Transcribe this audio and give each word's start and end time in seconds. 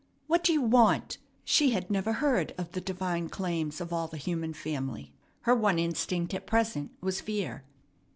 "What 0.25 0.43
do 0.43 0.51
you 0.51 0.63
want?" 0.63 1.19
She 1.45 1.73
had 1.73 1.91
never 1.91 2.13
heard 2.13 2.55
of 2.57 2.71
the 2.71 2.81
divine 2.81 3.29
claims 3.29 3.79
of 3.79 3.93
all 3.93 4.07
the 4.07 4.17
human 4.17 4.51
family. 4.55 5.13
Her 5.41 5.53
one 5.53 5.77
instinct 5.77 6.33
at 6.33 6.47
present 6.47 6.89
was 7.01 7.21
fear. 7.21 7.63